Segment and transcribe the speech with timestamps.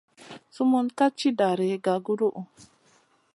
[0.53, 2.41] Sumun ka tì dari gaguduhu.